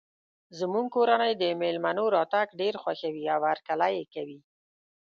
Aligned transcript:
زموږ 0.59 0.85
کورنۍ 0.95 1.33
د 1.37 1.43
مېلمنو 1.61 2.03
راتګ 2.15 2.47
ډیر 2.61 2.73
خوښوي 2.81 3.25
او 3.35 3.41
هرکلی 3.49 3.89
یی 3.97 4.05
کوي 4.13 4.39